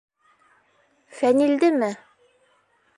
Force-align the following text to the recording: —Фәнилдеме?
—Фәнилдеме? 1.19 1.93